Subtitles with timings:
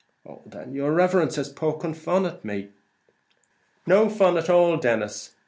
[0.27, 2.69] "Oh then, yer riverence is poking yer fun at me."
[3.85, 5.35] "No fun at all, Denis.